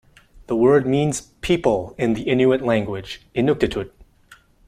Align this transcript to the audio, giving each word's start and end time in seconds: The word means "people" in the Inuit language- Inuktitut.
The 0.47 0.55
word 0.55 0.87
means 0.87 1.21
"people" 1.21 1.93
in 1.95 2.15
the 2.15 2.23
Inuit 2.23 2.63
language- 2.63 3.21
Inuktitut. 3.35 3.91